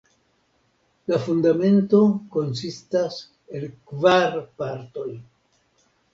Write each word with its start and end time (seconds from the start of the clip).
La 1.11 1.19
Fundamento 1.25 1.99
konsistas 2.37 3.19
el 3.61 3.69
kvar 3.93 4.43
partoj. 4.65 5.09